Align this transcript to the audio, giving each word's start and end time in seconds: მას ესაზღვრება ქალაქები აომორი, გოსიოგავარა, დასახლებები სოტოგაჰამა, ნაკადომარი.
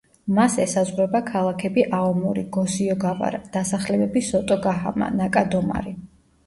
მას 0.35 0.53
ესაზღვრება 0.61 1.21
ქალაქები 1.27 1.83
აომორი, 1.99 2.47
გოსიოგავარა, 2.57 3.43
დასახლებები 3.59 4.27
სოტოგაჰამა, 4.33 5.17
ნაკადომარი. 5.23 6.01